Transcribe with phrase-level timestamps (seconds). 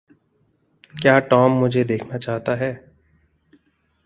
[1.01, 2.73] क्या टॉम मुझे देखना चाहता है?